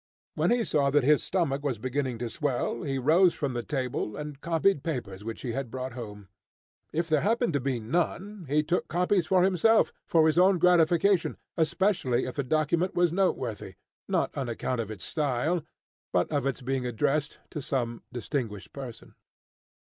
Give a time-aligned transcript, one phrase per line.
[0.33, 4.15] When he saw that his stomach was beginning to swell, he rose from the table,
[4.17, 6.27] and copied papers which he had brought home.
[6.91, 11.37] If there happened to be none, he took copies for himself, for his own gratification,
[11.55, 13.75] especially if the document was noteworthy,
[14.07, 15.63] not on account of its style,
[16.11, 19.13] but of its being addressed to some distinguished person.